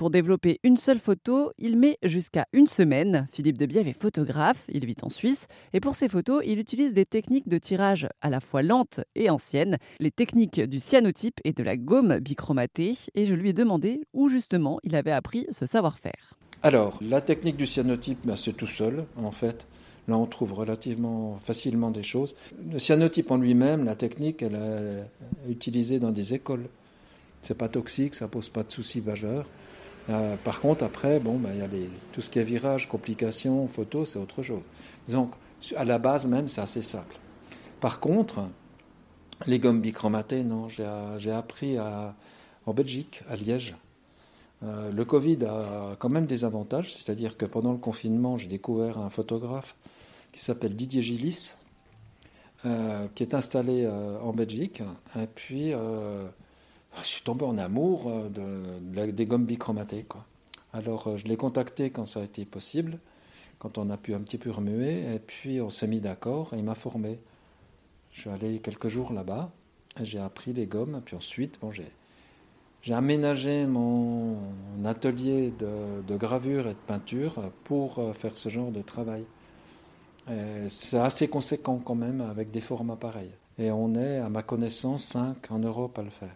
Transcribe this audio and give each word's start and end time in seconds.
Pour 0.00 0.08
développer 0.08 0.60
une 0.64 0.78
seule 0.78 0.98
photo, 0.98 1.52
il 1.58 1.76
met 1.76 1.98
jusqu'à 2.02 2.46
une 2.54 2.66
semaine. 2.66 3.28
Philippe 3.32 3.58
Debiève 3.58 3.86
est 3.86 3.92
photographe, 3.92 4.64
il 4.72 4.86
vit 4.86 4.96
en 5.02 5.10
Suisse, 5.10 5.46
et 5.74 5.80
pour 5.80 5.94
ses 5.94 6.08
photos, 6.08 6.42
il 6.46 6.58
utilise 6.58 6.94
des 6.94 7.04
techniques 7.04 7.50
de 7.50 7.58
tirage 7.58 8.08
à 8.22 8.30
la 8.30 8.40
fois 8.40 8.62
lentes 8.62 9.00
et 9.14 9.28
anciennes, 9.28 9.76
les 9.98 10.10
techniques 10.10 10.58
du 10.58 10.80
cyanotype 10.80 11.38
et 11.44 11.52
de 11.52 11.62
la 11.62 11.76
gomme 11.76 12.18
bichromatée, 12.18 12.94
et 13.14 13.26
je 13.26 13.34
lui 13.34 13.50
ai 13.50 13.52
demandé 13.52 14.00
où 14.14 14.30
justement 14.30 14.80
il 14.84 14.96
avait 14.96 15.12
appris 15.12 15.46
ce 15.50 15.66
savoir-faire. 15.66 16.32
Alors, 16.62 16.98
la 17.02 17.20
technique 17.20 17.58
du 17.58 17.66
cyanotype, 17.66 18.20
ben, 18.24 18.36
c'est 18.36 18.54
tout 18.54 18.66
seul, 18.66 19.04
en 19.18 19.32
fait. 19.32 19.66
Là, 20.08 20.16
on 20.16 20.24
trouve 20.24 20.54
relativement 20.54 21.38
facilement 21.44 21.90
des 21.90 22.02
choses. 22.02 22.34
Le 22.72 22.78
cyanotype 22.78 23.30
en 23.30 23.36
lui-même, 23.36 23.84
la 23.84 23.96
technique, 23.96 24.40
elle 24.40 24.54
est 24.54 25.50
utilisée 25.50 25.98
dans 25.98 26.10
des 26.10 26.32
écoles. 26.32 26.70
C'est 27.42 27.58
pas 27.58 27.68
toxique, 27.68 28.14
ça 28.14 28.28
pose 28.28 28.48
pas 28.48 28.62
de 28.62 28.72
soucis 28.72 29.02
majeurs. 29.02 29.44
Euh, 30.08 30.36
par 30.42 30.60
contre, 30.60 30.84
après, 30.84 31.20
bon, 31.20 31.38
ben, 31.38 31.54
y 31.54 31.62
a 31.62 31.68
tout 32.12 32.20
ce 32.20 32.30
qui 32.30 32.38
est 32.38 32.44
virage, 32.44 32.88
complications, 32.88 33.68
photos, 33.68 34.12
c'est 34.12 34.18
autre 34.18 34.42
chose. 34.42 34.62
Donc, 35.08 35.32
à 35.76 35.84
la 35.84 35.98
base 35.98 36.26
même, 36.26 36.48
c'est 36.48 36.62
assez 36.62 36.82
simple. 36.82 37.16
Par 37.80 38.00
contre, 38.00 38.40
les 39.46 39.58
gommes 39.58 39.80
bichromatées, 39.80 40.42
non, 40.42 40.68
j'ai 40.68 41.32
appris 41.32 41.78
en 41.78 42.74
Belgique, 42.74 43.22
à 43.28 43.36
Liège. 43.36 43.74
Euh, 44.62 44.90
le 44.92 45.04
Covid 45.04 45.38
a 45.44 45.96
quand 45.98 46.08
même 46.08 46.26
des 46.26 46.44
avantages, 46.44 46.94
c'est-à-dire 46.94 47.36
que 47.36 47.46
pendant 47.46 47.72
le 47.72 47.78
confinement, 47.78 48.36
j'ai 48.36 48.48
découvert 48.48 48.98
un 48.98 49.10
photographe 49.10 49.74
qui 50.32 50.40
s'appelle 50.40 50.76
Didier 50.76 51.02
Gillis, 51.02 51.54
euh, 52.66 53.06
qui 53.14 53.22
est 53.22 53.34
installé 53.34 53.84
euh, 53.84 54.20
en 54.20 54.32
Belgique. 54.32 54.82
Puis, 55.34 55.72
je 56.98 57.06
suis 57.06 57.22
tombé 57.22 57.44
en 57.44 57.58
amour 57.58 58.10
de, 58.30 59.10
des 59.10 59.26
gommes 59.26 59.46
bichromatées. 59.46 60.04
Quoi. 60.04 60.24
Alors, 60.72 61.16
je 61.16 61.26
l'ai 61.26 61.36
contacté 61.36 61.90
quand 61.90 62.04
ça 62.04 62.20
a 62.20 62.24
été 62.24 62.44
possible, 62.44 62.98
quand 63.58 63.78
on 63.78 63.90
a 63.90 63.96
pu 63.96 64.14
un 64.14 64.20
petit 64.20 64.38
peu 64.38 64.50
remuer, 64.50 65.14
et 65.14 65.18
puis 65.18 65.60
on 65.60 65.70
s'est 65.70 65.86
mis 65.86 66.00
d'accord 66.00 66.54
et 66.54 66.58
il 66.58 66.64
m'a 66.64 66.74
formé. 66.74 67.18
Je 68.12 68.22
suis 68.22 68.30
allé 68.30 68.58
quelques 68.58 68.88
jours 68.88 69.12
là-bas, 69.12 69.50
j'ai 70.02 70.18
appris 70.18 70.52
les 70.52 70.66
gommes, 70.66 70.96
et 70.96 71.00
puis 71.00 71.16
ensuite, 71.16 71.58
bon, 71.60 71.70
j'ai. 71.70 71.90
Aménagé 72.90 73.66
mon 73.66 74.38
atelier 74.84 75.52
de, 75.58 76.16
gravure 76.16 76.66
et 76.66 76.70
de 76.70 76.78
peinture 76.86 77.50
pour 77.62 78.00
faire 78.14 78.36
ce 78.36 78.48
genre 78.48 78.72
de 78.72 78.80
travail. 78.80 79.26
Euh, 80.28 80.66
c'est 80.68 80.98
assez 80.98 81.28
conséquent 81.28 81.78
quand 81.78 81.94
même 81.94 82.20
avec 82.20 82.50
des 82.50 82.60
formats 82.60 82.96
pareils. 82.96 83.32
Et 83.58 83.70
on 83.70 83.94
est, 83.94 84.18
à 84.18 84.28
ma 84.28 84.42
connaissance, 84.42 85.04
5 85.04 85.50
en 85.50 85.58
Europe 85.58 85.98
à 85.98 86.02
le 86.02 86.10
faire. 86.10 86.34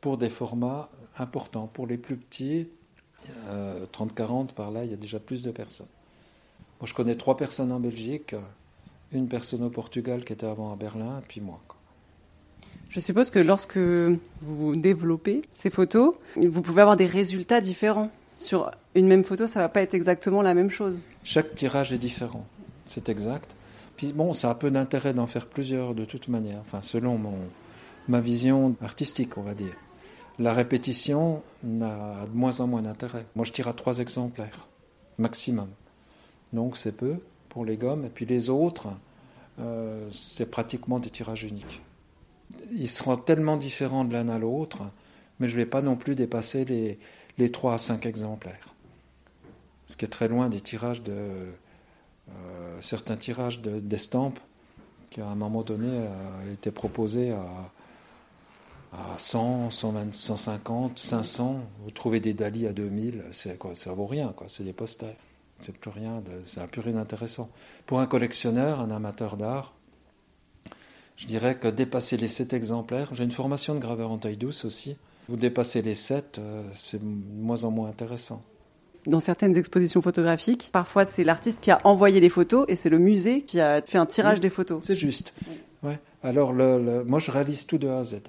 Pour 0.00 0.18
des 0.18 0.30
formats 0.30 0.88
importants. 1.18 1.66
Pour 1.66 1.86
les 1.86 1.98
plus 1.98 2.16
petits, 2.16 2.68
30-40 3.92 4.52
par 4.52 4.70
là, 4.70 4.84
il 4.84 4.90
y 4.90 4.94
a 4.94 4.96
déjà 4.96 5.18
plus 5.18 5.42
de 5.42 5.50
personnes. 5.50 5.88
Moi, 6.80 6.86
je 6.86 6.94
connais 6.94 7.16
trois 7.16 7.36
personnes 7.36 7.72
en 7.72 7.80
Belgique, 7.80 8.36
une 9.12 9.28
personne 9.28 9.64
au 9.64 9.70
Portugal 9.70 10.24
qui 10.24 10.32
était 10.32 10.46
avant 10.46 10.72
à 10.72 10.76
Berlin, 10.76 11.22
puis 11.26 11.40
moi. 11.40 11.60
Je 12.88 13.00
suppose 13.00 13.30
que 13.30 13.40
lorsque 13.40 13.78
vous 13.78 14.76
développez 14.76 15.42
ces 15.52 15.70
photos, 15.70 16.14
vous 16.36 16.62
pouvez 16.62 16.82
avoir 16.82 16.96
des 16.96 17.06
résultats 17.06 17.60
différents. 17.60 18.10
Sur 18.36 18.70
une 18.94 19.08
même 19.08 19.24
photo, 19.24 19.48
ça 19.48 19.58
ne 19.58 19.64
va 19.64 19.68
pas 19.68 19.82
être 19.82 19.94
exactement 19.94 20.42
la 20.42 20.54
même 20.54 20.70
chose. 20.70 21.04
Chaque 21.24 21.56
tirage 21.56 21.92
est 21.92 21.98
différent 21.98 22.46
c'est 22.88 23.08
exact. 23.08 23.54
Puis 23.96 24.12
bon, 24.12 24.32
ça 24.32 24.50
a 24.50 24.54
peu 24.54 24.70
d'intérêt 24.70 25.12
d'en 25.12 25.26
faire 25.26 25.46
plusieurs 25.46 25.94
de 25.94 26.04
toute 26.04 26.28
manière, 26.28 26.58
enfin, 26.60 26.80
selon 26.82 27.18
mon, 27.18 27.36
ma 28.08 28.20
vision 28.20 28.74
artistique, 28.82 29.36
on 29.38 29.42
va 29.42 29.54
dire. 29.54 29.74
La 30.38 30.52
répétition 30.52 31.42
n'a 31.64 32.24
de 32.26 32.36
moins 32.36 32.60
en 32.60 32.68
moins 32.68 32.82
d'intérêt. 32.82 33.26
Moi, 33.34 33.44
je 33.44 33.52
tire 33.52 33.68
à 33.68 33.72
trois 33.72 33.98
exemplaires, 33.98 34.68
maximum. 35.18 35.68
Donc, 36.52 36.76
c'est 36.76 36.92
peu 36.92 37.16
pour 37.48 37.64
les 37.64 37.76
gommes. 37.76 38.04
Et 38.04 38.08
puis 38.08 38.24
les 38.24 38.48
autres, 38.48 38.88
euh, 39.60 40.08
c'est 40.12 40.50
pratiquement 40.50 41.00
des 41.00 41.10
tirages 41.10 41.44
uniques. 41.44 41.82
Ils 42.72 42.88
seront 42.88 43.16
tellement 43.16 43.56
différents 43.56 44.04
de 44.04 44.12
l'un 44.12 44.28
à 44.28 44.38
l'autre, 44.38 44.82
mais 45.40 45.48
je 45.48 45.54
ne 45.54 45.58
vais 45.58 45.66
pas 45.66 45.82
non 45.82 45.96
plus 45.96 46.14
dépasser 46.14 46.64
les, 46.64 46.98
les 47.36 47.50
3 47.50 47.74
à 47.74 47.78
5 47.78 48.06
exemplaires. 48.06 48.74
Ce 49.86 49.96
qui 49.96 50.04
est 50.04 50.08
très 50.08 50.28
loin 50.28 50.48
des 50.48 50.60
tirages 50.60 51.02
de 51.02 51.12
euh, 51.14 52.80
certains 52.80 53.16
tirages 53.16 53.60
d'estampes 53.60 54.38
qui 55.10 55.20
à 55.20 55.26
un 55.26 55.34
moment 55.34 55.62
donné 55.62 55.88
a 55.88 56.52
été 56.52 56.70
proposés 56.70 57.30
à, 57.30 57.72
à 58.92 59.18
100, 59.18 59.70
120, 59.70 60.14
150, 60.14 60.98
500. 60.98 61.60
Vous 61.84 61.90
trouvez 61.90 62.20
des 62.20 62.34
Dali 62.34 62.66
à 62.66 62.72
2000, 62.72 63.24
ça 63.32 63.92
vaut 63.92 64.06
rien, 64.06 64.32
quoi. 64.36 64.46
C'est 64.48 64.64
des 64.64 64.72
posters. 64.72 65.14
C'est 65.60 65.76
plus 65.76 65.90
rien, 65.90 66.22
ça 66.44 66.62
n'a 66.62 66.66
plus 66.68 66.80
rien 66.80 66.94
d'intéressant. 66.94 67.50
Pour 67.86 67.98
un 67.98 68.06
collectionneur, 68.06 68.80
un 68.80 68.90
amateur 68.90 69.36
d'art, 69.36 69.74
je 71.16 71.26
dirais 71.26 71.56
que 71.56 71.66
dépasser 71.66 72.16
les 72.16 72.28
7 72.28 72.52
exemplaires, 72.52 73.08
j'ai 73.12 73.24
une 73.24 73.32
formation 73.32 73.74
de 73.74 73.80
graveur 73.80 74.12
en 74.12 74.18
taille 74.18 74.36
douce 74.36 74.64
aussi. 74.64 74.96
Vous 75.28 75.36
dépassez 75.36 75.82
les 75.82 75.96
7, 75.96 76.38
euh, 76.38 76.62
c'est 76.74 77.00
de 77.00 77.04
moins 77.06 77.64
en 77.64 77.70
moins 77.70 77.88
intéressant 77.88 78.42
dans 79.06 79.20
certaines 79.20 79.56
expositions 79.56 80.02
photographiques, 80.02 80.68
parfois 80.70 81.04
c'est 81.04 81.24
l'artiste 81.24 81.62
qui 81.62 81.70
a 81.70 81.80
envoyé 81.84 82.20
les 82.20 82.28
photos 82.28 82.66
et 82.68 82.76
c'est 82.76 82.90
le 82.90 82.98
musée 82.98 83.42
qui 83.42 83.58
a 83.58 83.80
fait 83.80 83.96
un 83.98 84.06
tirage 84.06 84.40
des 84.40 84.50
photos. 84.50 84.82
C'est 84.84 84.96
juste. 84.96 85.34
Ouais. 85.82 85.98
Alors 86.22 86.52
le, 86.52 87.04
moi 87.04 87.18
je 87.18 87.30
réalise 87.30 87.64
tout 87.66 87.78
de 87.78 87.88
A 87.88 87.98
à 87.98 88.04
Z. 88.04 88.20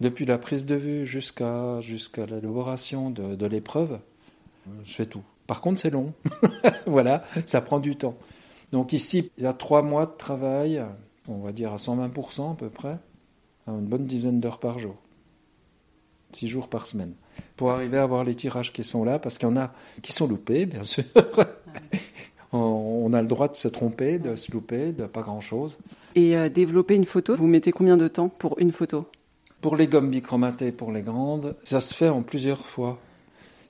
Depuis 0.00 0.26
la 0.26 0.38
prise 0.38 0.64
de 0.64 0.74
vue 0.74 1.06
jusqu'à 1.06 1.80
jusqu'à 1.80 2.26
l'élaboration 2.26 3.10
de, 3.10 3.46
l'épreuve, 3.46 3.98
je 4.84 4.92
fais 4.92 5.06
tout. 5.06 5.22
Par 5.46 5.60
contre 5.60 5.80
c'est 5.80 5.90
long. 5.90 6.12
voilà, 6.86 7.24
ça 7.46 7.60
prend 7.60 7.80
du 7.80 7.96
temps. 7.96 8.16
Donc 8.70 8.92
ici, 8.92 9.32
il 9.38 9.44
y 9.44 9.46
a 9.46 9.52
trois 9.52 9.82
mois 9.82 10.06
de 10.06 10.16
travail, 10.16 10.84
on 11.26 11.38
va 11.38 11.52
dire 11.52 11.72
à 11.72 11.76
120% 11.76 12.52
à 12.52 12.54
peu 12.54 12.68
près, 12.68 12.98
une 13.66 13.86
bonne 13.86 14.06
dizaine 14.06 14.40
d'heures 14.40 14.60
par 14.60 14.78
jour 14.78 14.96
six 16.32 16.48
jours 16.48 16.68
par 16.68 16.86
semaine, 16.86 17.14
pour 17.56 17.70
arriver 17.70 17.98
à 17.98 18.02
avoir 18.02 18.24
les 18.24 18.34
tirages 18.34 18.72
qui 18.72 18.84
sont 18.84 19.04
là, 19.04 19.18
parce 19.18 19.38
qu'il 19.38 19.48
y 19.48 19.52
en 19.52 19.56
a 19.56 19.72
qui 20.02 20.12
sont 20.12 20.26
loupés, 20.26 20.66
bien 20.66 20.84
sûr. 20.84 21.04
on 22.52 23.12
a 23.12 23.22
le 23.22 23.28
droit 23.28 23.48
de 23.48 23.54
se 23.54 23.68
tromper, 23.68 24.18
de 24.18 24.36
se 24.36 24.52
louper, 24.52 24.92
de 24.92 25.06
pas 25.06 25.22
grand-chose. 25.22 25.78
Et 26.14 26.36
euh, 26.36 26.48
développer 26.48 26.94
une 26.94 27.04
photo, 27.04 27.34
vous 27.36 27.46
mettez 27.46 27.72
combien 27.72 27.96
de 27.96 28.08
temps 28.08 28.28
pour 28.28 28.58
une 28.58 28.72
photo? 28.72 29.06
Pour 29.60 29.74
les 29.74 29.88
gommes 29.88 30.10
bichromatées, 30.10 30.70
pour 30.70 30.92
les 30.92 31.02
grandes, 31.02 31.56
ça 31.64 31.80
se 31.80 31.92
fait 31.92 32.08
en 32.08 32.22
plusieurs 32.22 32.64
fois. 32.64 33.00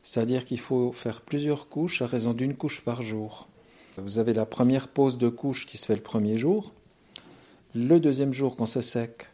C'est-à-dire 0.02 0.44
qu'il 0.44 0.60
faut 0.60 0.92
faire 0.92 1.22
plusieurs 1.22 1.70
couches 1.70 2.02
à 2.02 2.06
raison 2.06 2.34
d'une 2.34 2.56
couche 2.56 2.82
par 2.84 3.02
jour. 3.02 3.48
Vous 3.96 4.18
avez 4.18 4.34
la 4.34 4.44
première 4.44 4.88
pose 4.88 5.16
de 5.16 5.30
couche 5.30 5.66
qui 5.66 5.78
se 5.78 5.86
fait 5.86 5.96
le 5.96 6.02
premier 6.02 6.36
jour. 6.36 6.74
Le 7.74 8.00
deuxième 8.00 8.34
jour, 8.34 8.54
quand 8.56 8.66
c'est 8.66 8.82
sec, 8.82 9.28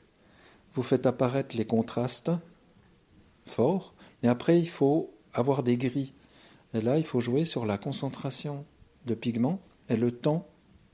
vous 0.74 0.82
faites 0.82 1.06
apparaître 1.06 1.56
les 1.56 1.66
contrastes 1.66 2.30
fort. 3.46 3.92
Et 4.22 4.28
après, 4.28 4.58
il 4.58 4.68
faut 4.68 5.12
avoir 5.32 5.64
des 5.64 5.76
gris. 5.76 6.12
Et 6.72 6.80
là, 6.80 6.98
il 6.98 7.04
faut 7.04 7.20
jouer 7.20 7.44
sur 7.44 7.66
la 7.66 7.78
concentration 7.78 8.64
de 9.06 9.14
pigments 9.14 9.60
et 9.88 9.96
le 9.96 10.12
temps 10.12 10.46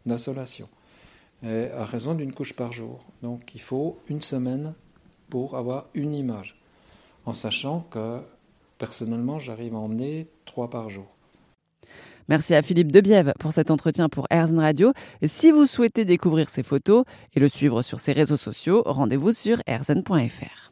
d'insolation. 0.06 0.68
À 1.42 1.84
raison 1.84 2.14
d'une 2.14 2.34
couche 2.34 2.56
par 2.56 2.72
jour. 2.72 3.04
Donc, 3.22 3.54
il 3.54 3.60
faut 3.60 3.98
une 4.08 4.22
semaine 4.22 4.74
pour 5.30 5.56
avoir 5.56 5.86
une 5.94 6.14
image. 6.14 6.60
En 7.24 7.32
sachant 7.32 7.80
que, 7.90 8.20
personnellement, 8.78 9.38
j'arrive 9.38 9.74
à 9.74 9.78
emmener 9.78 10.28
trois 10.44 10.68
par 10.68 10.90
jour. 10.90 11.06
Merci 12.28 12.54
à 12.54 12.62
Philippe 12.62 12.92
Debiève 12.92 13.32
pour 13.40 13.52
cet 13.52 13.70
entretien 13.70 14.08
pour 14.08 14.26
Airzen 14.30 14.60
Radio. 14.60 14.92
Et 15.20 15.26
si 15.26 15.50
vous 15.50 15.66
souhaitez 15.66 16.04
découvrir 16.04 16.48
ses 16.48 16.62
photos 16.62 17.04
et 17.34 17.40
le 17.40 17.48
suivre 17.48 17.82
sur 17.82 17.98
ses 17.98 18.12
réseaux 18.12 18.36
sociaux, 18.36 18.82
rendez-vous 18.86 19.32
sur 19.32 19.60
airzen.fr. 19.66 20.68